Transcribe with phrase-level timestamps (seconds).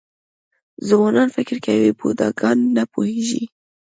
[0.87, 3.43] ځوانان فکر کوي بوډاګان نه پوهېږي.